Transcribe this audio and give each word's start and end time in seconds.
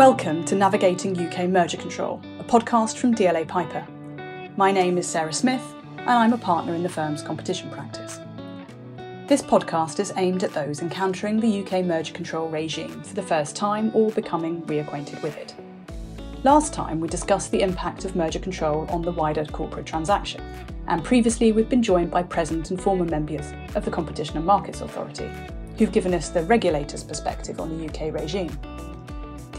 Welcome 0.00 0.46
to 0.46 0.54
Navigating 0.54 1.14
UK 1.14 1.46
Merger 1.46 1.76
Control, 1.76 2.22
a 2.38 2.44
podcast 2.44 2.96
from 2.96 3.14
DLA 3.14 3.46
Piper. 3.46 3.86
My 4.56 4.72
name 4.72 4.96
is 4.96 5.06
Sarah 5.06 5.30
Smith, 5.30 5.74
and 5.98 6.08
I'm 6.08 6.32
a 6.32 6.38
partner 6.38 6.74
in 6.74 6.82
the 6.82 6.88
firm's 6.88 7.22
competition 7.22 7.68
practice. 7.70 8.18
This 9.26 9.42
podcast 9.42 10.00
is 10.00 10.14
aimed 10.16 10.42
at 10.42 10.54
those 10.54 10.80
encountering 10.80 11.38
the 11.38 11.62
UK 11.62 11.84
merger 11.84 12.14
control 12.14 12.48
regime 12.48 13.02
for 13.02 13.14
the 13.14 13.22
first 13.22 13.54
time 13.56 13.90
or 13.92 14.10
becoming 14.12 14.62
reacquainted 14.62 15.22
with 15.22 15.36
it. 15.36 15.54
Last 16.44 16.72
time 16.72 16.98
we 16.98 17.06
discussed 17.06 17.50
the 17.50 17.60
impact 17.60 18.06
of 18.06 18.16
merger 18.16 18.38
control 18.38 18.86
on 18.88 19.02
the 19.02 19.12
wider 19.12 19.44
corporate 19.44 19.84
transaction, 19.84 20.42
and 20.88 21.04
previously 21.04 21.52
we've 21.52 21.68
been 21.68 21.82
joined 21.82 22.10
by 22.10 22.22
present 22.22 22.70
and 22.70 22.80
former 22.80 23.04
members 23.04 23.52
of 23.74 23.84
the 23.84 23.90
Competition 23.90 24.38
and 24.38 24.46
Markets 24.46 24.80
Authority, 24.80 25.30
who've 25.76 25.92
given 25.92 26.14
us 26.14 26.30
the 26.30 26.44
regulator's 26.44 27.04
perspective 27.04 27.60
on 27.60 27.76
the 27.76 27.86
UK 27.86 28.14
regime. 28.14 28.58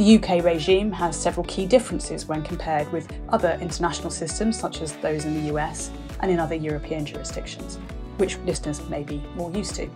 The 0.02 0.16
UK 0.16 0.44
regime 0.44 0.91
has 0.94 1.16
several 1.16 1.46
key 1.46 1.68
differences 1.68 2.26
when 2.26 2.41
compared 2.41 2.91
with 2.91 3.08
other 3.30 3.55
international 3.62 4.10
systems, 4.10 4.58
such 4.58 4.82
as 4.82 4.94
those 4.94 5.26
in 5.26 5.36
the 5.36 5.54
US 5.54 5.91
and 6.22 6.32
in 6.32 6.40
other 6.40 6.55
European 6.55 7.05
jurisdictions, 7.05 7.77
which 8.18 8.40
listeners 8.40 8.82
may 8.90 9.04
be 9.04 9.22
more 9.36 9.52
used 9.52 9.76
to. 9.76 9.88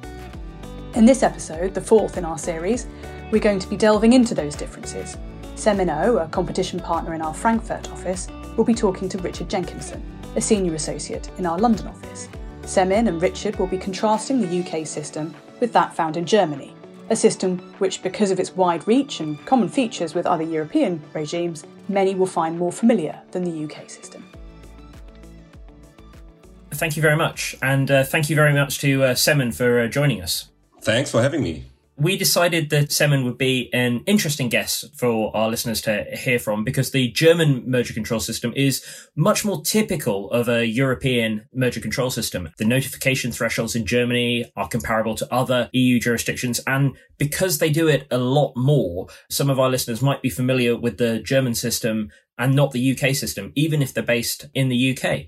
In 0.94 1.06
this 1.06 1.24
episode, 1.24 1.74
the 1.74 1.82
fourth 1.82 2.18
in 2.18 2.24
our 2.24 2.38
series, 2.38 2.86
we're 3.32 3.42
going 3.42 3.58
to 3.58 3.68
be 3.68 3.76
delving 3.76 4.14
into 4.14 4.36
those 4.36 4.56
differences. 4.56 5.18
Semin 5.56 5.90
O, 5.90 6.18
a 6.18 6.28
competition 6.28 6.80
partner 6.80 7.16
in 7.16 7.22
our 7.24 7.34
Frankfurt 7.34 7.90
office, 7.92 8.28
will 8.58 8.64
be 8.64 8.76
talking 8.76 9.10
to 9.10 9.18
Richard 9.18 9.50
Jenkinson, 9.50 10.04
a 10.36 10.40
senior 10.40 10.76
associate 10.76 11.32
in 11.40 11.48
our 11.48 11.58
London 11.58 11.88
office. 11.88 12.30
Semin 12.62 13.08
and 13.08 13.20
Richard 13.24 13.56
will 13.56 13.66
be 13.66 13.80
contrasting 13.80 14.40
the 14.40 14.60
UK 14.60 14.86
system 14.86 15.34
with 15.60 15.74
that 15.74 15.96
found 15.96 16.16
in 16.16 16.28
Germany 16.28 16.75
a 17.10 17.16
system 17.16 17.60
which, 17.78 18.02
because 18.02 18.32
of 18.32 18.40
its 18.40 18.56
wide 18.56 18.88
reach 18.88 19.20
and 19.20 19.44
common 19.46 19.70
features 19.70 20.16
with 20.16 20.26
other 20.26 20.44
European 20.44 21.02
regimes, 21.14 21.66
many 21.88 22.16
will 22.16 22.26
find 22.26 22.58
more 22.58 22.72
familiar 22.72 23.22
than 23.32 23.44
the 23.44 23.64
UK 23.64 23.90
system. 23.90 24.26
Thank 26.72 26.96
you 26.98 27.02
very 27.02 27.16
much, 27.16 27.56
and 27.62 27.90
uh, 27.90 28.04
thank 28.04 28.30
you 28.30 28.36
very 28.36 28.54
much 28.54 28.80
to 28.80 29.04
uh, 29.04 29.14
Semin 29.14 29.56
for 29.56 29.80
uh, 29.80 29.88
joining 29.88 30.22
us. 30.22 30.50
Thanks 30.82 31.10
for 31.10 31.22
having 31.22 31.42
me 31.42 31.66
we 31.98 32.18
decided 32.18 32.70
that 32.72 32.90
Semin 32.90 33.24
would 33.24 33.38
be 33.38 33.70
an 33.74 34.04
interesting 34.06 34.50
guest 34.50 34.86
for 34.98 35.36
our 35.36 35.50
listeners 35.50 35.82
to 35.84 36.06
hear 36.12 36.40
from 36.40 36.64
because 36.64 36.92
the 36.92 37.10
German 37.12 37.70
merger 37.70 37.94
control 37.94 38.20
system 38.20 38.52
is 38.56 38.84
much 39.16 39.46
more 39.46 39.62
typical 39.62 40.30
of 40.32 40.50
a 40.50 40.66
European 40.66 41.48
merger 41.54 41.80
control 41.80 42.10
system. 42.10 42.50
The 42.58 42.66
notification 42.66 43.32
thresholds 43.32 43.76
in 43.76 43.86
Germany 43.86 44.52
are 44.58 44.68
comparable 44.68 45.16
to 45.16 45.34
other 45.34 45.70
EU 45.72 46.00
jurisdictions. 46.00 46.60
And 46.68 46.98
because 47.18 47.60
they 47.60 47.70
do 47.70 47.88
it 47.88 48.08
a 48.12 48.18
lot 48.18 48.54
more, 48.58 49.08
some 49.30 49.50
of 49.50 49.60
our 49.60 49.70
listeners 49.70 50.02
might 50.02 50.22
be 50.22 50.30
familiar 50.30 50.76
with 50.76 50.98
the 50.98 51.20
German 51.20 51.56
system 51.56 52.10
and 52.38 52.56
not 52.56 52.72
the 52.72 52.92
UK 52.92 53.16
system, 53.16 53.54
even 53.56 53.82
if 53.82 53.94
they're 53.94 54.04
based 54.04 54.48
in 54.54 54.68
the 54.68 54.98
UK. 54.98 55.28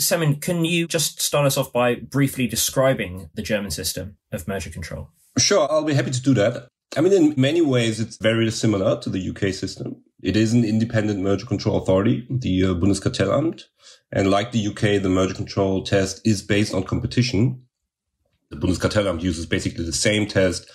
Semin, 0.00 0.40
can 0.40 0.64
you 0.64 0.88
just 0.88 1.20
start 1.20 1.46
us 1.46 1.56
off 1.56 1.72
by 1.72 1.94
briefly 1.94 2.48
describing 2.48 3.30
the 3.34 3.42
German 3.42 3.70
system 3.70 4.16
of 4.32 4.48
merger 4.48 4.70
control? 4.70 5.10
Sure, 5.40 5.66
I'll 5.70 5.84
be 5.84 5.94
happy 5.94 6.10
to 6.10 6.22
do 6.22 6.34
that. 6.34 6.68
I 6.96 7.00
mean, 7.00 7.12
in 7.12 7.40
many 7.40 7.62
ways, 7.62 7.98
it's 7.98 8.16
very 8.16 8.50
similar 8.50 9.00
to 9.00 9.10
the 9.10 9.30
UK 9.30 9.54
system. 9.54 10.02
It 10.22 10.36
is 10.36 10.52
an 10.52 10.64
independent 10.64 11.20
merger 11.20 11.46
control 11.46 11.82
authority, 11.82 12.26
the 12.28 12.64
uh, 12.64 12.74
Bundeskartellamt. 12.74 13.62
And 14.12 14.30
like 14.30 14.52
the 14.52 14.66
UK, 14.66 15.02
the 15.02 15.08
merger 15.08 15.34
control 15.34 15.82
test 15.82 16.20
is 16.26 16.42
based 16.42 16.74
on 16.74 16.82
competition. 16.82 17.62
The 18.50 18.56
Bundeskartellamt 18.56 19.22
uses 19.22 19.46
basically 19.46 19.84
the 19.84 19.92
same 19.92 20.26
test 20.26 20.70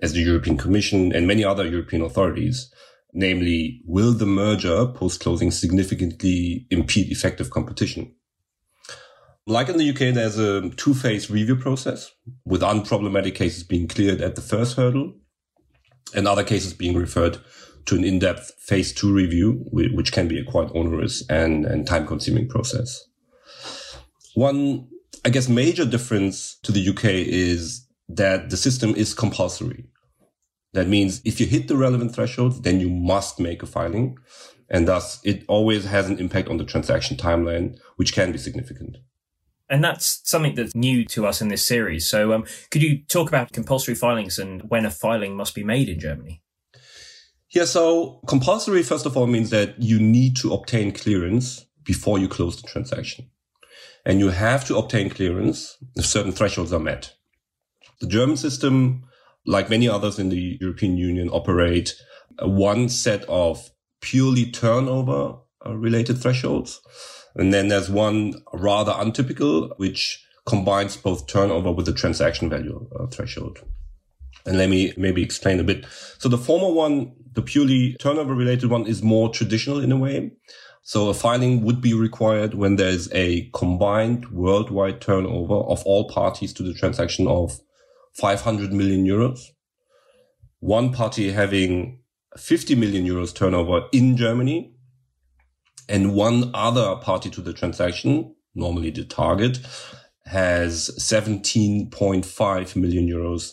as 0.00 0.12
the 0.12 0.22
European 0.22 0.56
Commission 0.56 1.12
and 1.12 1.26
many 1.26 1.44
other 1.44 1.66
European 1.66 2.02
authorities. 2.02 2.72
Namely, 3.12 3.82
will 3.84 4.12
the 4.12 4.26
merger 4.26 4.86
post-closing 4.86 5.50
significantly 5.50 6.66
impede 6.70 7.12
effective 7.12 7.50
competition? 7.50 8.14
Like 9.48 9.70
in 9.70 9.78
the 9.78 9.88
UK, 9.88 10.12
there's 10.12 10.36
a 10.36 10.68
two 10.68 10.92
phase 10.92 11.30
review 11.30 11.56
process 11.56 12.12
with 12.44 12.60
unproblematic 12.60 13.34
cases 13.34 13.62
being 13.62 13.88
cleared 13.88 14.20
at 14.20 14.34
the 14.34 14.42
first 14.42 14.76
hurdle 14.76 15.14
and 16.14 16.28
other 16.28 16.44
cases 16.44 16.74
being 16.74 16.94
referred 16.94 17.38
to 17.86 17.96
an 17.96 18.04
in-depth 18.04 18.52
phase 18.60 18.92
two 18.92 19.10
review, 19.10 19.64
which 19.72 20.12
can 20.12 20.28
be 20.28 20.38
a 20.38 20.44
quite 20.44 20.70
onerous 20.74 21.26
and, 21.30 21.64
and 21.64 21.86
time 21.86 22.06
consuming 22.06 22.46
process. 22.46 23.02
One, 24.34 24.86
I 25.24 25.30
guess, 25.30 25.48
major 25.48 25.86
difference 25.86 26.58
to 26.64 26.70
the 26.70 26.86
UK 26.86 27.04
is 27.06 27.88
that 28.10 28.50
the 28.50 28.56
system 28.58 28.94
is 28.96 29.14
compulsory. 29.14 29.86
That 30.74 30.88
means 30.88 31.22
if 31.24 31.40
you 31.40 31.46
hit 31.46 31.68
the 31.68 31.76
relevant 31.78 32.14
threshold, 32.14 32.64
then 32.64 32.80
you 32.80 32.90
must 32.90 33.40
make 33.40 33.62
a 33.62 33.66
filing. 33.66 34.18
And 34.68 34.86
thus 34.86 35.20
it 35.24 35.44
always 35.48 35.86
has 35.86 36.10
an 36.10 36.18
impact 36.18 36.48
on 36.48 36.58
the 36.58 36.64
transaction 36.64 37.16
timeline, 37.16 37.78
which 37.96 38.12
can 38.12 38.30
be 38.30 38.36
significant. 38.36 38.98
And 39.70 39.84
that's 39.84 40.20
something 40.24 40.54
that's 40.54 40.74
new 40.74 41.04
to 41.06 41.26
us 41.26 41.42
in 41.42 41.48
this 41.48 41.66
series. 41.66 42.08
So, 42.08 42.32
um, 42.32 42.46
could 42.70 42.82
you 42.82 43.04
talk 43.04 43.28
about 43.28 43.52
compulsory 43.52 43.94
filings 43.94 44.38
and 44.38 44.62
when 44.70 44.86
a 44.86 44.90
filing 44.90 45.36
must 45.36 45.54
be 45.54 45.64
made 45.64 45.88
in 45.88 46.00
Germany? 46.00 46.42
Yeah, 47.50 47.64
so 47.64 48.20
compulsory, 48.26 48.82
first 48.82 49.06
of 49.06 49.16
all, 49.16 49.26
means 49.26 49.50
that 49.50 49.80
you 49.80 49.98
need 49.98 50.36
to 50.36 50.52
obtain 50.52 50.92
clearance 50.92 51.66
before 51.84 52.18
you 52.18 52.28
close 52.28 52.60
the 52.60 52.68
transaction. 52.68 53.30
And 54.04 54.20
you 54.20 54.28
have 54.28 54.66
to 54.66 54.76
obtain 54.76 55.10
clearance 55.10 55.76
if 55.96 56.06
certain 56.06 56.32
thresholds 56.32 56.72
are 56.72 56.78
met. 56.78 57.14
The 58.00 58.06
German 58.06 58.36
system, 58.36 59.04
like 59.46 59.70
many 59.70 59.88
others 59.88 60.18
in 60.18 60.28
the 60.28 60.58
European 60.60 60.96
Union, 60.96 61.28
operate 61.30 61.94
one 62.40 62.88
set 62.88 63.24
of 63.28 63.70
purely 64.00 64.50
turnover 64.50 65.38
related 65.66 66.18
thresholds 66.18 66.80
and 67.38 67.54
then 67.54 67.68
there's 67.68 67.88
one 67.88 68.34
rather 68.52 68.92
untypical, 68.96 69.72
which 69.76 70.24
combines 70.44 70.96
both 70.96 71.26
turnover 71.28 71.70
with 71.70 71.86
the 71.86 71.92
transaction 71.92 72.50
value 72.50 72.88
uh, 72.98 73.06
threshold. 73.06 73.60
And 74.44 74.58
let 74.58 74.68
me 74.68 74.92
maybe 74.96 75.22
explain 75.22 75.60
a 75.60 75.64
bit. 75.64 75.86
So 76.18 76.28
the 76.28 76.38
former 76.38 76.72
one, 76.72 77.12
the 77.34 77.42
purely 77.42 77.94
turnover 78.00 78.34
related 78.34 78.70
one 78.70 78.86
is 78.86 79.02
more 79.02 79.28
traditional 79.28 79.78
in 79.78 79.92
a 79.92 79.96
way. 79.96 80.32
So 80.82 81.10
a 81.10 81.14
filing 81.14 81.62
would 81.62 81.80
be 81.80 81.92
required 81.92 82.54
when 82.54 82.76
there's 82.76 83.12
a 83.12 83.48
combined 83.52 84.30
worldwide 84.30 85.00
turnover 85.00 85.54
of 85.54 85.82
all 85.84 86.08
parties 86.08 86.52
to 86.54 86.62
the 86.62 86.74
transaction 86.74 87.28
of 87.28 87.60
500 88.14 88.72
million 88.72 89.04
euros. 89.04 89.40
One 90.60 90.92
party 90.92 91.30
having 91.30 92.00
50 92.36 92.74
million 92.74 93.06
euros 93.06 93.34
turnover 93.34 93.82
in 93.92 94.16
Germany 94.16 94.72
and 95.88 96.14
one 96.14 96.50
other 96.54 96.96
party 96.96 97.30
to 97.30 97.40
the 97.40 97.52
transaction, 97.52 98.34
normally 98.54 98.90
the 98.90 99.04
target, 99.04 99.58
has 100.26 100.90
17.5 100.98 102.76
million 102.76 103.08
euros 103.08 103.52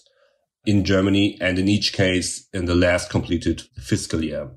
in 0.65 0.83
Germany 0.83 1.37
and 1.39 1.57
in 1.57 1.67
each 1.67 1.93
case 1.93 2.47
in 2.53 2.65
the 2.65 2.75
last 2.75 3.09
completed 3.09 3.63
fiscal 3.77 4.23
year. 4.23 4.51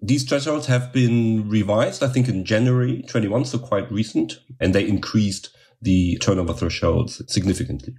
These 0.00 0.24
thresholds 0.24 0.66
have 0.66 0.92
been 0.92 1.48
revised, 1.48 2.04
I 2.04 2.08
think 2.08 2.28
in 2.28 2.44
January 2.44 3.02
21, 3.08 3.46
so 3.46 3.58
quite 3.58 3.90
recent, 3.90 4.38
and 4.60 4.72
they 4.72 4.86
increased 4.86 5.50
the 5.82 6.16
turnover 6.18 6.52
thresholds 6.52 7.20
significantly. 7.32 7.94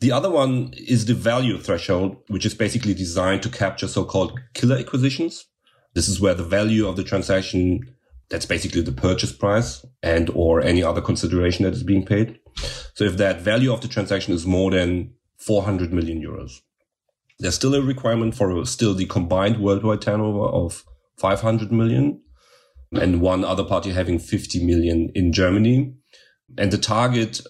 The 0.00 0.12
other 0.12 0.30
one 0.30 0.74
is 0.76 1.06
the 1.06 1.14
value 1.14 1.58
threshold, 1.58 2.18
which 2.28 2.44
is 2.44 2.54
basically 2.54 2.92
designed 2.92 3.42
to 3.44 3.48
capture 3.48 3.88
so-called 3.88 4.38
killer 4.52 4.76
acquisitions. 4.76 5.46
This 5.94 6.08
is 6.08 6.20
where 6.20 6.34
the 6.34 6.44
value 6.44 6.88
of 6.88 6.96
the 6.96 7.04
transaction, 7.04 7.80
that's 8.30 8.46
basically 8.46 8.82
the 8.82 8.92
purchase 8.92 9.32
price 9.32 9.84
and 10.02 10.30
or 10.34 10.60
any 10.60 10.82
other 10.82 11.00
consideration 11.00 11.64
that 11.64 11.74
is 11.74 11.82
being 11.82 12.04
paid. 12.04 12.38
So 12.94 13.04
if 13.04 13.16
that 13.16 13.40
value 13.40 13.72
of 13.72 13.80
the 13.80 13.88
transaction 13.88 14.34
is 14.34 14.46
more 14.46 14.70
than 14.70 15.14
400 15.38 15.92
million 15.92 16.22
euros, 16.22 16.60
there's 17.38 17.54
still 17.54 17.74
a 17.74 17.82
requirement 17.82 18.34
for 18.34 18.64
still 18.64 18.94
the 18.94 19.06
combined 19.06 19.60
worldwide 19.60 20.02
turnover 20.02 20.46
of 20.46 20.84
500 21.18 21.72
million 21.72 22.20
and 22.92 23.20
one 23.20 23.44
other 23.44 23.64
party 23.64 23.90
having 23.90 24.18
50 24.18 24.64
million 24.64 25.10
in 25.14 25.32
Germany. 25.32 25.94
And 26.56 26.70
the 26.70 26.78
target, 26.78 27.40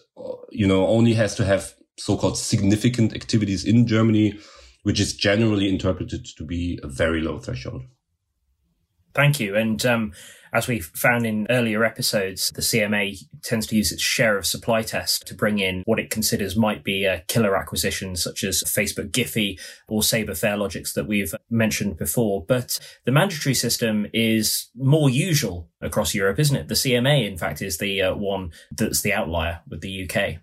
you 0.50 0.66
know, 0.66 0.86
only 0.86 1.14
has 1.14 1.34
to 1.36 1.44
have 1.44 1.74
so-called 1.98 2.38
significant 2.38 3.14
activities 3.14 3.64
in 3.64 3.86
Germany, 3.86 4.38
which 4.82 5.00
is 5.00 5.14
generally 5.14 5.68
interpreted 5.68 6.26
to 6.36 6.44
be 6.44 6.78
a 6.82 6.88
very 6.88 7.20
low 7.20 7.38
threshold. 7.38 7.82
Thank 9.14 9.40
you. 9.40 9.56
And 9.56 9.84
um, 9.86 10.12
as 10.54 10.68
we 10.68 10.80
found 10.80 11.26
in 11.26 11.46
earlier 11.50 11.84
episodes, 11.84 12.50
the 12.54 12.62
CMA 12.62 13.16
tends 13.42 13.66
to 13.66 13.76
use 13.76 13.90
its 13.90 14.02
share 14.02 14.38
of 14.38 14.46
supply 14.46 14.82
test 14.82 15.26
to 15.26 15.34
bring 15.34 15.58
in 15.58 15.82
what 15.84 15.98
it 15.98 16.10
considers 16.10 16.56
might 16.56 16.84
be 16.84 17.04
a 17.04 17.24
killer 17.26 17.56
acquisitions 17.56 18.22
such 18.22 18.44
as 18.44 18.62
Facebook 18.62 19.10
Giphy 19.10 19.58
or 19.88 20.02
Sabre 20.02 20.32
Farelogix 20.32 20.94
that 20.94 21.08
we've 21.08 21.34
mentioned 21.50 21.96
before. 21.96 22.44
But 22.46 22.78
the 23.04 23.12
mandatory 23.12 23.54
system 23.54 24.06
is 24.14 24.70
more 24.76 25.10
usual 25.10 25.68
across 25.80 26.14
Europe, 26.14 26.38
isn't 26.38 26.56
it? 26.56 26.68
The 26.68 26.74
CMA, 26.74 27.28
in 27.28 27.36
fact, 27.36 27.60
is 27.60 27.78
the 27.78 28.02
uh, 28.02 28.14
one 28.14 28.52
that's 28.70 29.02
the 29.02 29.12
outlier 29.12 29.60
with 29.68 29.80
the 29.80 30.08
UK. 30.08 30.36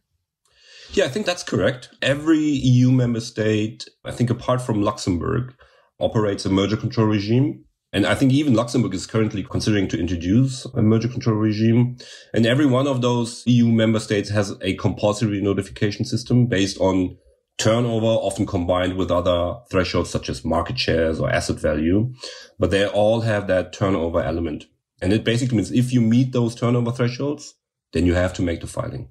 Yeah, 0.93 1.05
I 1.05 1.07
think 1.07 1.25
that's 1.25 1.43
correct. 1.43 1.89
Every 2.01 2.39
EU 2.39 2.91
member 2.91 3.21
state, 3.21 3.87
I 4.03 4.11
think 4.11 4.29
apart 4.29 4.61
from 4.61 4.81
Luxembourg, 4.81 5.53
operates 6.01 6.45
a 6.45 6.49
merger 6.49 6.75
control 6.75 7.07
regime. 7.07 7.63
And 7.93 8.05
I 8.05 8.15
think 8.15 8.31
even 8.31 8.53
Luxembourg 8.53 8.93
is 8.93 9.05
currently 9.05 9.43
considering 9.43 9.87
to 9.89 9.99
introduce 9.99 10.65
a 10.65 10.81
merger 10.81 11.09
control 11.09 11.35
regime. 11.35 11.97
And 12.33 12.45
every 12.45 12.65
one 12.65 12.87
of 12.87 13.01
those 13.01 13.43
EU 13.45 13.67
member 13.67 13.99
states 13.99 14.29
has 14.29 14.55
a 14.61 14.75
compulsory 14.75 15.41
notification 15.41 16.05
system 16.05 16.47
based 16.47 16.79
on 16.79 17.17
turnover, 17.57 18.05
often 18.05 18.45
combined 18.45 18.95
with 18.95 19.11
other 19.11 19.59
thresholds 19.69 20.09
such 20.09 20.29
as 20.29 20.45
market 20.45 20.79
shares 20.79 21.19
or 21.19 21.29
asset 21.29 21.59
value. 21.59 22.13
But 22.57 22.71
they 22.71 22.87
all 22.87 23.21
have 23.21 23.47
that 23.47 23.73
turnover 23.73 24.21
element. 24.21 24.65
And 25.01 25.11
it 25.11 25.25
basically 25.25 25.57
means 25.57 25.71
if 25.71 25.91
you 25.91 25.99
meet 25.99 26.31
those 26.31 26.55
turnover 26.55 26.91
thresholds, 26.91 27.55
then 27.91 28.05
you 28.05 28.13
have 28.13 28.33
to 28.35 28.41
make 28.41 28.61
the 28.61 28.67
filing. 28.67 29.09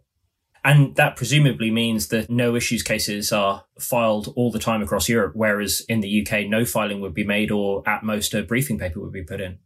And 0.64 0.94
that 0.96 1.16
presumably 1.16 1.70
means 1.70 2.08
that 2.08 2.28
no 2.28 2.54
issues 2.54 2.82
cases 2.82 3.32
are 3.32 3.64
filed 3.78 4.32
all 4.36 4.50
the 4.50 4.58
time 4.58 4.82
across 4.82 5.08
Europe, 5.08 5.32
whereas 5.34 5.82
in 5.88 6.00
the 6.00 6.20
UK, 6.20 6.46
no 6.46 6.64
filing 6.64 7.00
would 7.00 7.14
be 7.14 7.24
made 7.24 7.50
or 7.50 7.82
at 7.88 8.02
most 8.02 8.34
a 8.34 8.42
briefing 8.42 8.78
paper 8.78 9.00
would 9.00 9.12
be 9.12 9.22
put 9.22 9.40
in. 9.40 9.58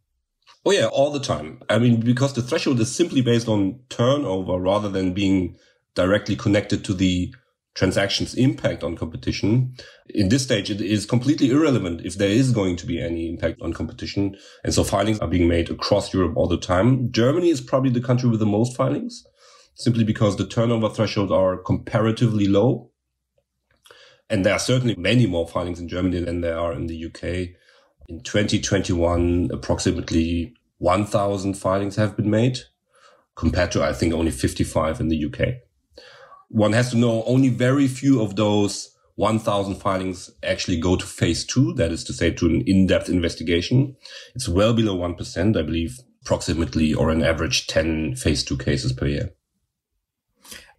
Oh 0.64 0.70
yeah, 0.70 0.86
all 0.86 1.10
the 1.10 1.20
time. 1.20 1.62
I 1.68 1.78
mean, 1.78 2.00
because 2.00 2.32
the 2.32 2.42
threshold 2.42 2.80
is 2.80 2.94
simply 2.94 3.20
based 3.20 3.48
on 3.48 3.80
turnover 3.88 4.58
rather 4.58 4.88
than 4.88 5.12
being 5.12 5.56
directly 5.94 6.36
connected 6.36 6.84
to 6.84 6.94
the 6.94 7.34
transaction's 7.74 8.34
impact 8.34 8.84
on 8.84 8.96
competition. 8.96 9.74
In 10.08 10.28
this 10.28 10.44
stage, 10.44 10.70
it 10.70 10.80
is 10.80 11.06
completely 11.06 11.50
irrelevant 11.50 12.02
if 12.04 12.14
there 12.14 12.30
is 12.30 12.52
going 12.52 12.76
to 12.76 12.86
be 12.86 13.02
any 13.02 13.28
impact 13.28 13.60
on 13.60 13.72
competition. 13.72 14.36
And 14.62 14.72
so 14.72 14.84
filings 14.84 15.18
are 15.18 15.28
being 15.28 15.48
made 15.48 15.70
across 15.70 16.14
Europe 16.14 16.36
all 16.36 16.46
the 16.46 16.56
time. 16.56 17.10
Germany 17.10 17.50
is 17.50 17.60
probably 17.60 17.90
the 17.90 18.00
country 18.00 18.30
with 18.30 18.38
the 18.38 18.46
most 18.46 18.76
filings 18.76 19.24
simply 19.74 20.04
because 20.04 20.36
the 20.36 20.46
turnover 20.46 20.88
thresholds 20.88 21.32
are 21.32 21.56
comparatively 21.56 22.46
low. 22.46 22.90
And 24.30 24.44
there 24.44 24.54
are 24.54 24.58
certainly 24.58 24.94
many 24.96 25.26
more 25.26 25.46
filings 25.46 25.80
in 25.80 25.88
Germany 25.88 26.20
than 26.20 26.40
there 26.40 26.58
are 26.58 26.72
in 26.72 26.86
the 26.86 27.04
UK. 27.06 27.56
In 28.08 28.20
2021, 28.22 29.50
approximately 29.52 30.54
1,000 30.78 31.54
filings 31.54 31.96
have 31.96 32.16
been 32.16 32.30
made 32.30 32.60
compared 33.36 33.72
to, 33.72 33.82
I 33.82 33.92
think, 33.92 34.14
only 34.14 34.30
55 34.30 35.00
in 35.00 35.08
the 35.08 35.24
UK. 35.26 35.54
One 36.48 36.72
has 36.72 36.90
to 36.90 36.96
know 36.96 37.24
only 37.24 37.48
very 37.48 37.88
few 37.88 38.22
of 38.22 38.36
those 38.36 38.94
1,000 39.16 39.76
filings 39.76 40.30
actually 40.42 40.78
go 40.78 40.96
to 40.96 41.06
phase 41.06 41.44
two. 41.44 41.72
That 41.74 41.92
is 41.92 42.04
to 42.04 42.12
say 42.12 42.30
to 42.32 42.46
an 42.46 42.62
in-depth 42.66 43.08
investigation. 43.08 43.96
It's 44.34 44.48
well 44.48 44.74
below 44.74 44.96
1%, 44.96 45.56
I 45.56 45.62
believe, 45.62 45.98
approximately 46.22 46.94
or 46.94 47.10
an 47.10 47.22
average 47.22 47.66
10 47.66 48.16
phase 48.16 48.44
two 48.44 48.56
cases 48.56 48.92
per 48.92 49.06
year. 49.06 49.30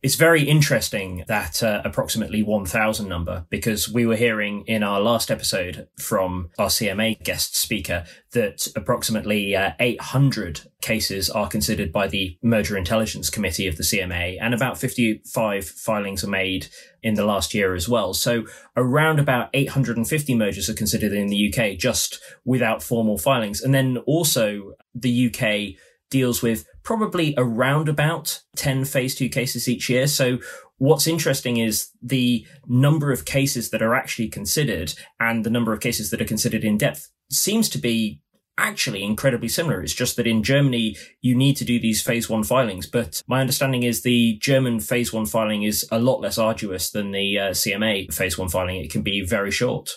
It's 0.05 0.13
very 0.13 0.43
interesting 0.43 1.23
that 1.27 1.63
uh, 1.63 1.81
approximately 1.83 2.43
1,000 2.43 3.09
number 3.09 3.47
because 3.49 3.89
we 3.89 4.05
were 4.05 4.15
hearing 4.15 4.63
in 4.67 4.83
our 4.83 5.01
last 5.01 5.31
episode 5.31 5.87
from 5.97 6.51
our 6.59 6.67
CMA 6.67 7.23
guest 7.23 7.55
speaker 7.55 8.05
that 8.33 8.67
approximately 8.75 9.55
uh, 9.55 9.71
800 9.79 10.61
cases 10.79 11.31
are 11.31 11.47
considered 11.47 11.91
by 11.91 12.07
the 12.07 12.37
Merger 12.43 12.77
Intelligence 12.77 13.31
Committee 13.31 13.65
of 13.65 13.77
the 13.77 13.83
CMA 13.83 14.37
and 14.39 14.53
about 14.53 14.77
55 14.77 15.67
filings 15.67 16.23
are 16.23 16.29
made 16.29 16.67
in 17.01 17.15
the 17.15 17.25
last 17.25 17.55
year 17.55 17.73
as 17.73 17.89
well. 17.89 18.13
So 18.13 18.45
around 18.77 19.19
about 19.19 19.49
850 19.55 20.35
mergers 20.35 20.69
are 20.69 20.75
considered 20.75 21.13
in 21.13 21.29
the 21.29 21.51
UK 21.51 21.79
just 21.79 22.21
without 22.43 22.83
formal 22.83 23.17
filings. 23.17 23.59
And 23.59 23.73
then 23.73 23.97
also 24.05 24.73
the 24.93 25.33
UK 25.33 25.81
deals 26.09 26.41
with 26.41 26.65
probably 26.83 27.33
around 27.37 27.89
about 27.89 28.41
10 28.55 28.85
phase 28.85 29.15
two 29.15 29.29
cases 29.29 29.67
each 29.67 29.89
year. 29.89 30.07
So 30.07 30.39
what's 30.77 31.07
interesting 31.07 31.57
is 31.57 31.89
the 32.01 32.45
number 32.67 33.11
of 33.11 33.25
cases 33.25 33.69
that 33.71 33.81
are 33.81 33.95
actually 33.95 34.29
considered 34.29 34.93
and 35.19 35.43
the 35.43 35.49
number 35.49 35.73
of 35.73 35.79
cases 35.79 36.11
that 36.11 36.21
are 36.21 36.25
considered 36.25 36.63
in 36.63 36.77
depth 36.77 37.11
seems 37.29 37.69
to 37.69 37.77
be 37.77 38.21
actually 38.57 39.03
incredibly 39.03 39.49
similar. 39.49 39.81
It's 39.81 39.93
just 39.93 40.15
that 40.15 40.27
in 40.27 40.43
Germany, 40.43 40.95
you 41.21 41.35
need 41.35 41.57
to 41.57 41.65
do 41.65 41.79
these 41.79 42.01
phase 42.01 42.29
one 42.29 42.43
filings. 42.43 42.87
But 42.87 43.21
my 43.27 43.41
understanding 43.41 43.83
is 43.83 44.01
the 44.01 44.37
German 44.41 44.79
phase 44.79 45.11
one 45.11 45.25
filing 45.25 45.63
is 45.63 45.85
a 45.91 45.99
lot 45.99 46.21
less 46.21 46.37
arduous 46.37 46.89
than 46.91 47.11
the 47.11 47.39
uh, 47.39 47.49
CMA 47.49 48.13
phase 48.13 48.37
one 48.37 48.49
filing. 48.49 48.77
It 48.77 48.91
can 48.91 49.01
be 49.01 49.25
very 49.25 49.51
short. 49.51 49.91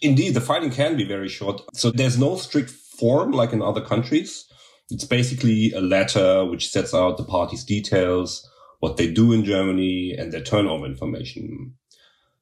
Indeed, 0.00 0.34
the 0.34 0.40
filing 0.40 0.70
can 0.70 0.96
be 0.96 1.04
very 1.04 1.28
short. 1.28 1.60
So 1.74 1.90
there's 1.90 2.18
no 2.18 2.36
strict 2.36 2.70
form 2.70 3.32
like 3.32 3.52
in 3.52 3.62
other 3.62 3.80
countries. 3.80 4.44
It's 4.90 5.04
basically 5.04 5.72
a 5.72 5.80
letter 5.80 6.44
which 6.46 6.70
sets 6.70 6.94
out 6.94 7.18
the 7.18 7.24
party's 7.24 7.64
details, 7.64 8.48
what 8.80 8.96
they 8.96 9.10
do 9.10 9.32
in 9.32 9.44
Germany, 9.44 10.14
and 10.18 10.32
their 10.32 10.42
turnover 10.42 10.86
information. 10.86 11.74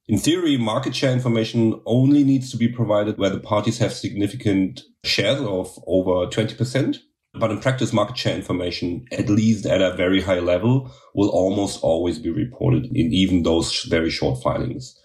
In 0.08 0.18
theory, 0.18 0.56
market 0.56 0.94
share 0.94 1.12
information 1.12 1.80
only 1.84 2.22
needs 2.22 2.50
to 2.52 2.56
be 2.56 2.68
provided 2.68 3.18
where 3.18 3.30
the 3.30 3.40
parties 3.40 3.78
have 3.78 3.92
significant 3.92 4.82
shares 5.02 5.40
of 5.40 5.76
over 5.88 6.26
20%. 6.28 6.98
But 7.34 7.50
in 7.50 7.60
practice, 7.60 7.92
market 7.92 8.16
share 8.16 8.36
information, 8.36 9.04
at 9.10 9.28
least 9.28 9.66
at 9.66 9.82
a 9.82 9.96
very 9.96 10.22
high 10.22 10.38
level, 10.38 10.92
will 11.14 11.28
almost 11.30 11.82
always 11.82 12.20
be 12.20 12.30
reported 12.30 12.86
in 12.86 13.12
even 13.12 13.42
those 13.42 13.82
very 13.82 14.08
short 14.08 14.40
filings. 14.42 14.96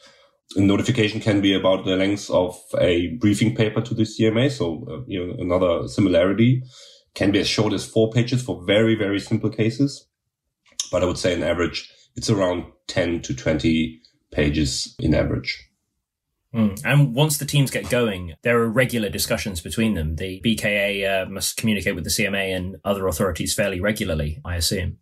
A 0.55 0.61
notification 0.61 1.19
can 1.19 1.41
be 1.41 1.55
about 1.55 1.85
the 1.85 1.95
length 1.95 2.29
of 2.29 2.55
a 2.79 3.07
briefing 3.19 3.55
paper 3.55 3.81
to 3.81 3.93
the 3.95 4.03
CMA. 4.03 4.51
So, 4.51 4.85
uh, 4.89 5.03
you 5.07 5.25
know, 5.25 5.35
another 5.39 5.87
similarity 5.87 6.61
can 7.13 7.31
be 7.31 7.39
as 7.39 7.47
short 7.47 7.73
as 7.73 7.85
four 7.85 8.11
pages 8.11 8.41
for 8.41 8.63
very, 8.65 8.95
very 8.95 9.19
simple 9.19 9.49
cases. 9.49 10.07
But 10.91 11.03
I 11.03 11.05
would 11.05 11.17
say 11.17 11.35
on 11.35 11.43
average, 11.43 11.91
it's 12.15 12.29
around 12.29 12.65
10 12.87 13.21
to 13.23 13.35
20 13.35 14.01
pages 14.31 14.95
in 14.99 15.13
average. 15.13 15.69
Mm. 16.53 16.81
And 16.83 17.15
once 17.15 17.37
the 17.37 17.45
teams 17.45 17.71
get 17.71 17.89
going, 17.89 18.33
there 18.41 18.59
are 18.59 18.69
regular 18.69 19.09
discussions 19.09 19.61
between 19.61 19.93
them. 19.93 20.17
The 20.17 20.41
BKA 20.45 21.25
uh, 21.25 21.29
must 21.29 21.55
communicate 21.57 21.95
with 21.95 22.03
the 22.03 22.09
CMA 22.09 22.55
and 22.55 22.75
other 22.83 23.07
authorities 23.07 23.53
fairly 23.53 23.79
regularly, 23.79 24.41
I 24.43 24.55
assume. 24.57 24.97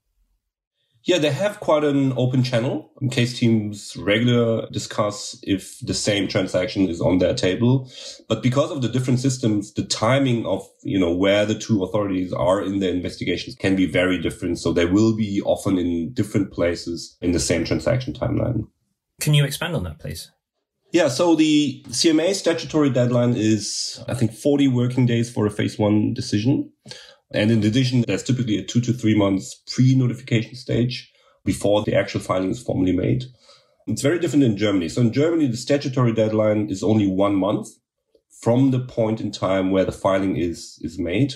Yeah, 1.04 1.18
they 1.18 1.32
have 1.32 1.60
quite 1.60 1.84
an 1.84 2.14
open 2.18 2.44
channel 2.44 2.92
in 3.02 3.10
case 3.10 3.40
teams 3.40 3.96
regular 3.98 4.68
discuss 4.70 5.40
if 5.44 5.80
the 5.80 5.94
same 5.94 6.28
transaction 6.28 6.90
is 6.90 7.00
on 7.00 7.20
their 7.20 7.34
table. 7.34 7.90
But 8.28 8.44
because 8.44 8.70
of 8.70 8.82
the 8.82 8.90
different 8.90 9.20
systems, 9.20 9.74
the 9.74 9.86
timing 9.86 10.46
of, 10.46 10.68
you 10.84 11.00
know, 11.00 11.14
where 11.14 11.46
the 11.46 11.58
two 11.58 11.84
authorities 11.84 12.34
are 12.34 12.62
in 12.62 12.80
their 12.80 12.94
investigations 12.94 13.56
can 13.56 13.76
be 13.76 13.86
very 13.86 14.22
different. 14.22 14.60
So 14.60 14.74
they 14.74 14.86
will 14.86 15.16
be 15.16 15.42
often 15.46 15.78
in 15.78 16.12
different 16.14 16.52
places 16.52 17.18
in 17.22 17.32
the 17.32 17.40
same 17.40 17.64
transaction 17.64 18.14
timeline. 18.14 18.68
Can 19.22 19.34
you 19.34 19.46
expand 19.46 19.76
on 19.76 19.84
that, 19.84 20.00
please? 20.00 20.32
Yeah, 20.92 21.08
so 21.08 21.36
the 21.36 21.84
CMA 21.90 22.34
statutory 22.34 22.90
deadline 22.90 23.36
is, 23.36 24.04
I 24.08 24.16
think, 24.16 24.34
40 24.34 24.68
working 24.70 25.06
days 25.06 25.32
for 25.32 25.46
a 25.46 25.52
phase 25.52 25.78
one 25.78 26.14
decision. 26.14 26.72
And 27.32 27.52
in 27.52 27.64
addition, 27.64 28.04
there's 28.08 28.24
typically 28.24 28.58
a 28.58 28.64
two 28.64 28.82
to 28.82 28.94
three 28.94 29.16
months 29.16 29.56
pre-notification 29.74 30.56
stage 30.56 31.12
before 31.46 31.84
the 31.84 31.96
actual 31.96 32.22
filing 32.22 32.50
is 32.50 32.62
formally 32.62 32.96
made. 32.96 33.26
It's 33.88 34.02
very 34.02 34.20
different 34.20 34.44
in 34.44 34.58
Germany. 34.58 34.90
So 34.90 35.02
in 35.02 35.14
Germany, 35.14 35.48
the 35.48 35.58
statutory 35.58 36.14
deadline 36.14 36.70
is 36.70 36.84
only 36.84 37.08
one 37.08 37.36
month 37.36 37.70
from 38.42 38.72
the 38.72 38.80
point 38.80 39.20
in 39.20 39.32
time 39.32 39.72
where 39.72 39.86
the 39.86 39.92
filing 39.92 40.38
is, 40.38 40.80
is 40.82 40.98
made. 40.98 41.34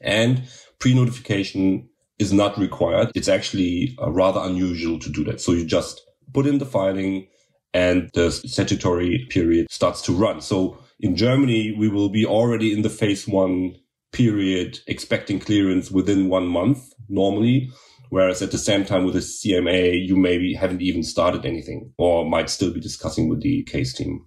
And 0.00 0.42
pre-notification 0.78 1.88
is 2.18 2.32
not 2.32 2.58
required. 2.58 3.10
It's 3.14 3.28
actually 3.28 3.96
uh, 4.00 4.10
rather 4.10 4.40
unusual 4.40 4.98
to 5.00 5.10
do 5.10 5.24
that. 5.24 5.40
So 5.40 5.52
you 5.52 5.64
just 5.64 6.02
put 6.32 6.46
in 6.46 6.58
the 6.58 6.66
filing 6.66 7.28
and 7.72 8.10
the 8.14 8.30
statutory 8.30 9.26
period 9.30 9.66
starts 9.70 10.02
to 10.02 10.12
run. 10.12 10.40
So 10.40 10.78
in 11.00 11.16
Germany, 11.16 11.74
we 11.76 11.88
will 11.88 12.08
be 12.08 12.24
already 12.24 12.72
in 12.72 12.82
the 12.82 12.90
phase 12.90 13.26
one 13.26 13.76
period 14.14 14.78
expecting 14.86 15.38
clearance 15.38 15.90
within 15.90 16.30
one 16.30 16.46
month 16.46 16.92
normally. 17.08 17.70
Whereas 18.10 18.40
at 18.42 18.52
the 18.52 18.58
same 18.58 18.84
time 18.84 19.04
with 19.04 19.14
the 19.14 19.20
CMA, 19.20 20.06
you 20.06 20.16
maybe 20.16 20.54
haven't 20.54 20.80
even 20.80 21.02
started 21.02 21.44
anything 21.44 21.92
or 21.98 22.24
might 22.24 22.48
still 22.48 22.72
be 22.72 22.80
discussing 22.80 23.28
with 23.28 23.42
the 23.42 23.64
case 23.64 23.92
team. 23.92 24.24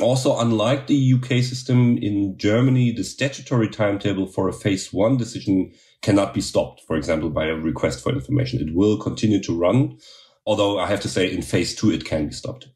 Also, 0.00 0.38
unlike 0.38 0.86
the 0.86 1.14
UK 1.14 1.42
system 1.42 1.98
in 1.98 2.38
Germany, 2.38 2.92
the 2.92 3.04
statutory 3.04 3.68
timetable 3.68 4.26
for 4.26 4.48
a 4.48 4.52
phase 4.52 4.92
one 4.92 5.16
decision 5.16 5.72
cannot 6.00 6.32
be 6.32 6.40
stopped, 6.40 6.82
for 6.86 6.96
example, 6.96 7.28
by 7.28 7.46
a 7.46 7.54
request 7.54 8.02
for 8.02 8.12
information. 8.12 8.66
It 8.66 8.74
will 8.74 8.96
continue 8.96 9.42
to 9.42 9.58
run. 9.58 9.98
Although 10.46 10.78
I 10.78 10.86
have 10.86 11.00
to 11.00 11.08
say 11.08 11.30
in 11.30 11.42
phase 11.42 11.74
two, 11.74 11.90
it 11.90 12.04
can 12.04 12.28
be 12.28 12.32
stopped. 12.32 12.68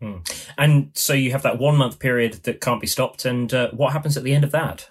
Hmm. 0.00 0.18
And 0.58 0.90
so 0.94 1.12
you 1.12 1.32
have 1.32 1.42
that 1.42 1.58
one 1.58 1.76
month 1.76 1.98
period 1.98 2.34
that 2.44 2.60
can't 2.60 2.80
be 2.80 2.86
stopped. 2.86 3.24
And 3.24 3.52
uh, 3.52 3.70
what 3.70 3.92
happens 3.92 4.16
at 4.16 4.24
the 4.24 4.34
end 4.34 4.44
of 4.44 4.52
that? 4.52 4.88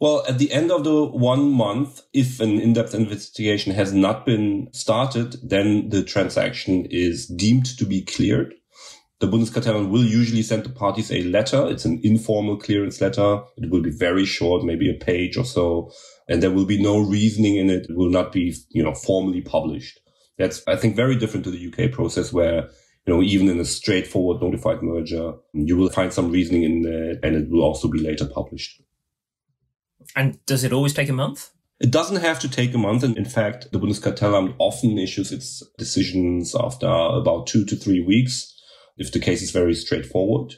Well, 0.00 0.24
at 0.28 0.38
the 0.38 0.52
end 0.52 0.72
of 0.72 0.82
the 0.82 1.04
one 1.04 1.52
month, 1.52 2.02
if 2.12 2.40
an 2.40 2.58
in-depth 2.58 2.92
investigation 2.92 3.72
has 3.72 3.92
not 3.92 4.26
been 4.26 4.68
started, 4.72 5.36
then 5.48 5.90
the 5.90 6.02
transaction 6.02 6.86
is 6.90 7.26
deemed 7.26 7.66
to 7.78 7.86
be 7.86 8.02
cleared. 8.02 8.52
The 9.20 9.28
Bundeskartellamt 9.28 9.90
will 9.90 10.02
usually 10.02 10.42
send 10.42 10.64
the 10.64 10.70
parties 10.70 11.12
a 11.12 11.22
letter. 11.22 11.68
It's 11.68 11.84
an 11.84 12.00
informal 12.02 12.56
clearance 12.56 13.00
letter. 13.00 13.42
It 13.56 13.70
will 13.70 13.80
be 13.80 13.92
very 13.92 14.24
short, 14.24 14.64
maybe 14.64 14.90
a 14.90 14.94
page 14.94 15.36
or 15.36 15.44
so. 15.44 15.92
And 16.28 16.42
there 16.42 16.50
will 16.50 16.66
be 16.66 16.82
no 16.82 16.98
reasoning 16.98 17.54
in 17.54 17.70
it. 17.70 17.86
It 17.88 17.96
will 17.96 18.10
not 18.10 18.32
be, 18.32 18.56
you 18.70 18.82
know, 18.82 18.94
formally 18.94 19.40
published. 19.40 20.00
That's, 20.38 20.66
I 20.66 20.74
think, 20.74 20.96
very 20.96 21.14
different 21.14 21.44
to 21.44 21.52
the 21.52 21.72
UK 21.72 21.92
process 21.92 22.32
where, 22.32 22.68
you 23.06 23.12
know, 23.12 23.22
even 23.22 23.48
in 23.48 23.58
a 23.58 23.64
straightforward 23.64 24.40
notified 24.40 24.82
merger, 24.82 25.34
you 25.52 25.76
will 25.76 25.90
find 25.90 26.12
some 26.12 26.30
reasoning 26.30 26.62
in 26.62 26.82
there 26.82 27.16
and 27.22 27.36
it 27.36 27.50
will 27.50 27.62
also 27.62 27.88
be 27.88 27.98
later 27.98 28.26
published. 28.26 28.80
And 30.14 30.44
does 30.46 30.64
it 30.64 30.72
always 30.72 30.94
take 30.94 31.08
a 31.08 31.12
month? 31.12 31.50
It 31.80 31.90
doesn't 31.90 32.20
have 32.20 32.38
to 32.40 32.48
take 32.48 32.74
a 32.74 32.78
month. 32.78 33.02
And 33.02 33.16
in 33.16 33.24
fact, 33.24 33.72
the 33.72 33.80
Bundeskartellamt 33.80 34.54
often 34.58 34.98
issues 34.98 35.32
its 35.32 35.62
decisions 35.78 36.54
after 36.54 36.86
about 36.86 37.48
two 37.48 37.64
to 37.64 37.74
three 37.74 38.00
weeks 38.00 38.48
if 38.98 39.10
the 39.10 39.18
case 39.18 39.42
is 39.42 39.50
very 39.50 39.74
straightforward. 39.74 40.54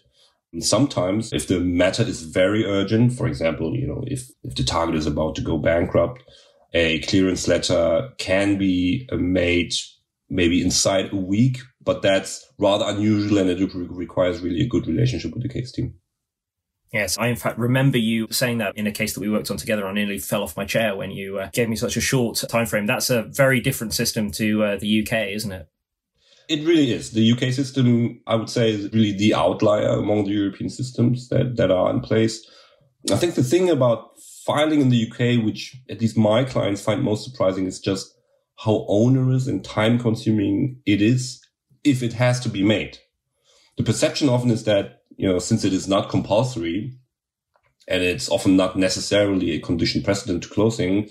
And 0.53 0.63
sometimes 0.63 1.33
if 1.33 1.49
the 1.49 1.61
matter 1.61 2.03
is 2.03 2.23
very 2.23 2.67
urgent, 2.67 3.15
for 3.15 3.27
example, 3.27 3.75
you 3.75 3.87
know, 3.87 4.05
if, 4.07 4.29
if 4.43 4.55
the 4.55 4.65
target 4.65 4.97
is 4.97 5.07
about 5.07 5.35
to 5.37 5.43
go 5.43 5.57
bankrupt, 5.57 6.23
a 6.75 7.01
clearance 7.01 7.49
letter 7.49 8.11
can 8.19 8.59
be 8.59 9.09
made 9.13 9.73
maybe 10.29 10.63
inside 10.63 11.13
a 11.13 11.17
week, 11.17 11.59
but 11.85 12.03
that's 12.03 12.50
rather 12.59 12.87
unusual 12.88 13.38
and 13.38 13.50
it 13.50 13.71
requires 13.75 14.41
really 14.41 14.62
a 14.62 14.69
good 14.69 14.87
relationship 14.87 15.33
with 15.33 15.43
the 15.43 15.49
case 15.49 15.71
team. 15.73 15.95
Yes, 16.93 17.19
I 17.19 17.26
in 17.26 17.37
fact 17.37 17.59
remember 17.59 17.99
you 17.99 18.29
saying 18.31 18.59
that 18.59 18.76
in 18.76 18.87
a 18.87 18.93
case 18.93 19.14
that 19.14 19.21
we 19.21 19.29
worked 19.29 19.50
on 19.50 19.57
together. 19.57 19.87
I 19.87 19.93
nearly 19.93 20.19
fell 20.19 20.43
off 20.43 20.57
my 20.57 20.64
chair 20.64 20.95
when 20.97 21.11
you 21.11 21.38
uh, 21.38 21.50
gave 21.53 21.69
me 21.69 21.76
such 21.76 21.97
a 21.97 22.00
short 22.00 22.37
time 22.49 22.67
frame. 22.67 22.87
That's 22.87 23.11
a 23.11 23.23
very 23.23 23.61
different 23.61 23.95
system 23.95 24.31
to 24.33 24.62
uh, 24.62 24.76
the 24.76 25.03
UK, 25.03 25.29
isn't 25.35 25.50
it? 25.50 25.69
It 26.49 26.64
really 26.64 26.93
is. 26.93 27.11
The 27.11 27.33
UK 27.33 27.53
system, 27.53 28.21
I 28.26 28.37
would 28.37 28.50
say, 28.50 28.71
is 28.71 28.93
really 28.93 29.12
the 29.12 29.35
outlier 29.35 29.88
among 29.88 30.25
the 30.25 30.33
European 30.33 30.71
systems 30.71 31.29
that, 31.31 31.57
that 31.57 31.71
are 31.71 31.91
in 31.91 32.00
place. 32.00 32.47
I 33.11 33.17
think 33.17 33.35
the 33.35 33.43
thing 33.43 33.71
about 33.71 34.11
filing 34.45 34.81
in 34.81 34.91
the 34.91 35.11
UK, 35.11 35.45
which 35.45 35.76
at 35.91 36.00
least 36.00 36.17
my 36.17 36.45
clients 36.45 36.83
find 36.83 37.03
most 37.03 37.25
surprising, 37.25 37.67
is 37.67 37.81
just 37.81 38.14
how 38.59 38.85
onerous 38.88 39.47
and 39.47 39.64
time 39.64 39.99
consuming 39.99 40.81
it 40.87 41.03
is 41.03 41.44
if 41.85 42.03
it 42.03 42.14
has 42.14 42.41
to 42.41 42.49
be 42.49 42.62
made. 42.62 42.99
The 43.76 43.85
perception 43.85 44.29
often 44.29 44.50
is 44.50 44.64
that 44.64 45.03
you 45.17 45.29
know, 45.29 45.38
since 45.38 45.64
it 45.64 45.73
is 45.73 45.88
not 45.88 46.11
compulsory 46.11 46.97
and 47.87 48.03
it's 48.03 48.29
often 48.29 48.57
not 48.57 48.76
necessarily 48.76 49.53
a 49.53 49.61
condition 49.61 50.03
precedent 50.03 50.43
to 50.43 50.49
closing, 50.49 51.09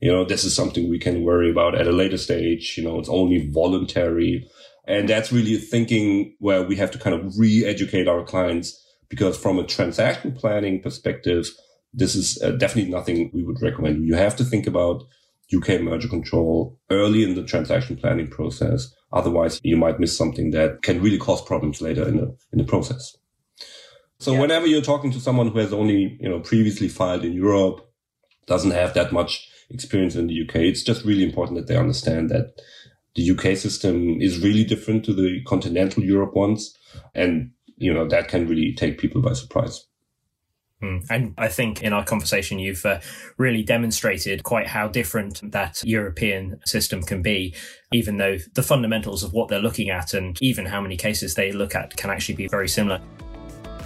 you 0.00 0.10
know, 0.10 0.24
this 0.24 0.44
is 0.44 0.54
something 0.54 0.88
we 0.88 0.98
can 0.98 1.22
worry 1.22 1.50
about 1.50 1.74
at 1.74 1.86
a 1.86 1.92
later 1.92 2.16
stage. 2.16 2.74
You 2.76 2.84
know, 2.84 2.98
it's 2.98 3.08
only 3.08 3.50
voluntary. 3.50 4.48
And 4.86 5.08
that's 5.08 5.32
really 5.32 5.56
thinking 5.58 6.34
where 6.38 6.62
we 6.62 6.76
have 6.76 6.90
to 6.92 6.98
kind 6.98 7.14
of 7.14 7.38
re-educate 7.38 8.08
our 8.08 8.24
clients 8.24 8.78
because 9.08 9.36
from 9.36 9.58
a 9.58 9.66
transaction 9.66 10.32
planning 10.32 10.80
perspective, 10.80 11.48
this 11.92 12.14
is 12.14 12.40
uh, 12.42 12.52
definitely 12.52 12.90
nothing 12.90 13.30
we 13.34 13.44
would 13.44 13.60
recommend. 13.60 14.06
You 14.06 14.14
have 14.14 14.34
to 14.36 14.44
think 14.44 14.66
about 14.66 15.04
UK 15.54 15.80
merger 15.82 16.08
control 16.08 16.80
early 16.90 17.22
in 17.22 17.34
the 17.34 17.44
transaction 17.44 17.96
planning 17.96 18.28
process. 18.28 18.92
Otherwise, 19.12 19.60
you 19.62 19.76
might 19.76 20.00
miss 20.00 20.16
something 20.16 20.50
that 20.52 20.82
can 20.82 21.02
really 21.02 21.18
cause 21.18 21.42
problems 21.42 21.80
later 21.80 22.06
in 22.08 22.16
the, 22.16 22.36
in 22.52 22.58
the 22.58 22.64
process. 22.64 23.16
So 24.18 24.32
yeah. 24.32 24.40
whenever 24.40 24.66
you're 24.66 24.82
talking 24.82 25.10
to 25.12 25.20
someone 25.20 25.48
who 25.48 25.58
has 25.58 25.72
only, 25.72 26.16
you 26.20 26.28
know, 26.28 26.40
previously 26.40 26.88
filed 26.88 27.24
in 27.24 27.32
Europe, 27.32 27.80
doesn't 28.46 28.70
have 28.70 28.94
that 28.94 29.12
much 29.12 29.48
experience 29.70 30.14
in 30.14 30.28
the 30.28 30.42
UK, 30.42 30.56
it's 30.56 30.82
just 30.82 31.04
really 31.04 31.24
important 31.24 31.58
that 31.58 31.66
they 31.66 31.76
understand 31.76 32.30
that 32.30 32.60
the 33.14 33.30
UK 33.30 33.56
system 33.56 34.20
is 34.20 34.38
really 34.38 34.64
different 34.64 35.04
to 35.04 35.12
the 35.12 35.42
continental 35.44 36.02
Europe 36.02 36.34
ones. 36.34 36.76
And, 37.14 37.50
you 37.76 37.92
know, 37.92 38.06
that 38.08 38.28
can 38.28 38.46
really 38.48 38.74
take 38.74 38.98
people 38.98 39.20
by 39.20 39.32
surprise. 39.32 39.84
Hmm. 40.82 40.98
And 41.08 41.34
I 41.38 41.46
think 41.46 41.80
in 41.82 41.92
our 41.92 42.04
conversation, 42.04 42.58
you've 42.58 42.84
uh, 42.84 42.98
really 43.36 43.62
demonstrated 43.62 44.42
quite 44.42 44.66
how 44.66 44.88
different 44.88 45.40
that 45.52 45.80
European 45.84 46.60
system 46.66 47.02
can 47.02 47.22
be, 47.22 47.54
even 47.92 48.16
though 48.16 48.38
the 48.54 48.64
fundamentals 48.64 49.22
of 49.22 49.32
what 49.32 49.48
they're 49.48 49.60
looking 49.60 49.90
at 49.90 50.12
and 50.12 50.36
even 50.42 50.66
how 50.66 50.80
many 50.80 50.96
cases 50.96 51.36
they 51.36 51.52
look 51.52 51.76
at 51.76 51.96
can 51.96 52.10
actually 52.10 52.34
be 52.34 52.48
very 52.48 52.68
similar. 52.68 53.00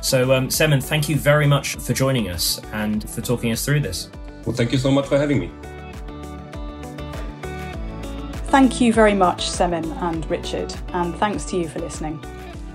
So, 0.01 0.33
um, 0.33 0.49
Semin, 0.49 0.83
thank 0.83 1.07
you 1.11 1.17
very 1.17 1.47
much 1.47 1.77
for 1.77 1.93
joining 1.93 2.31
us 2.31 2.63
and 2.73 3.09
for 3.11 3.21
talking 3.21 3.53
us 3.53 3.63
through 3.63 3.81
this. 3.81 4.11
Well, 4.47 4.57
thank 4.57 4.73
you 4.73 4.79
so 4.79 4.91
much 4.91 5.07
for 5.07 5.19
having 5.19 5.39
me. 5.39 5.51
Thank 8.47 8.81
you 8.81 8.91
very 8.95 9.13
much, 9.13 9.51
Semin 9.51 9.85
and 10.01 10.25
Richard, 10.31 10.75
and 10.95 11.15
thanks 11.17 11.45
to 11.47 11.59
you 11.59 11.69
for 11.69 11.81
listening. 11.81 12.25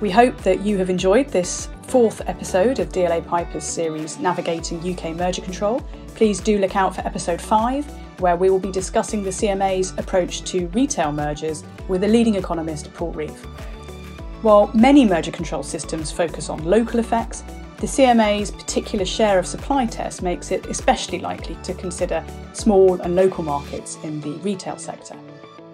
We 0.02 0.10
hope 0.10 0.36
that 0.40 0.62
you 0.62 0.80
have 0.80 0.90
enjoyed 0.90 1.28
this 1.28 1.70
fourth 1.84 2.28
episode 2.28 2.80
of 2.80 2.90
DLA 2.90 3.24
Piper's 3.24 3.64
series 3.64 4.18
Navigating 4.18 4.80
UK 4.80 5.16
Merger 5.16 5.44
Control. 5.44 5.80
Please 6.16 6.40
do 6.40 6.58
look 6.58 6.76
out 6.76 6.96
for 6.96 7.02
episode 7.02 7.40
5, 7.40 7.86
where 8.20 8.36
we 8.36 8.50
will 8.50 8.58
be 8.58 8.72
discussing 8.72 9.22
the 9.22 9.30
CMA's 9.30 9.92
approach 10.00 10.42
to 10.46 10.66
retail 10.70 11.12
mergers 11.12 11.64
with 11.88 12.02
the 12.02 12.08
leading 12.08 12.34
economist 12.34 12.92
Paul 12.96 13.12
Reeve. 13.12 13.46
While 14.42 14.72
many 14.74 15.06
merger 15.06 15.30
control 15.30 15.62
systems 15.62 16.12
focus 16.12 16.50
on 16.50 16.66
local 16.66 17.00
effects, 17.00 17.44
the 17.78 17.86
CMA's 17.86 18.50
particular 18.50 19.06
share 19.06 19.38
of 19.38 19.46
supply 19.46 19.86
test 19.86 20.24
makes 20.24 20.50
it 20.50 20.66
especially 20.66 21.20
likely 21.20 21.56
to 21.62 21.76
consider 21.76 22.26
small 22.54 23.00
and 23.02 23.16
local 23.16 23.44
markets 23.44 24.00
in 24.04 24.20
the 24.22 24.32
retail 24.40 24.80
sector. 24.80 25.16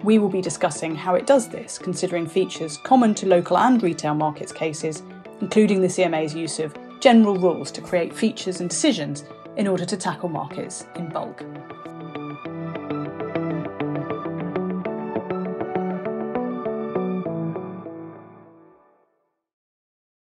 We 0.04 0.18
will 0.18 0.28
be 0.28 0.40
discussing 0.40 0.94
how 0.94 1.16
it 1.16 1.26
does 1.26 1.48
this, 1.48 1.76
considering 1.76 2.26
features 2.26 2.76
common 2.78 3.14
to 3.16 3.26
local 3.26 3.58
and 3.58 3.82
retail 3.82 4.14
markets 4.14 4.52
cases, 4.52 5.02
including 5.40 5.80
the 5.80 5.88
CMA's 5.88 6.34
use 6.34 6.60
of 6.60 6.76
general 7.00 7.36
rules 7.36 7.70
to 7.72 7.80
create 7.80 8.14
features 8.14 8.60
and 8.60 8.70
decisions 8.70 9.24
in 9.56 9.66
order 9.66 9.84
to 9.84 9.96
tackle 9.96 10.28
markets 10.28 10.86
in 10.94 11.08
bulk. 11.08 11.44